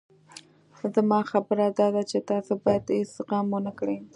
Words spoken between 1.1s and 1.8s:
خبره